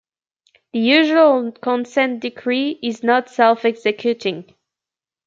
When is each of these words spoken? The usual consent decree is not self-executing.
The 0.73 0.79
usual 0.79 1.51
consent 1.51 2.21
decree 2.21 2.79
is 2.81 3.03
not 3.03 3.29
self-executing. 3.29 4.55